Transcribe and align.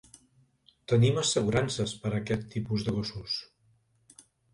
Tenim 0.93 1.19
assegurances 1.23 1.93
per 2.05 2.11
a 2.13 2.15
aquest 2.21 2.47
tipus 2.55 2.87
de 2.87 2.95
gossos. 2.97 3.37